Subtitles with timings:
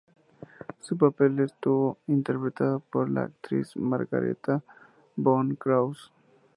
[0.79, 4.63] Su papel estuvo interpretado por la actriz Margareta
[5.15, 6.11] von Krauss.